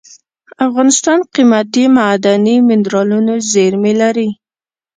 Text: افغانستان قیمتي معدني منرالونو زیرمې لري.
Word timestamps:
افغانستان 0.67 1.19
قیمتي 1.33 1.85
معدني 1.97 2.55
منرالونو 2.67 3.33
زیرمې 3.51 3.93
لري. 4.01 4.29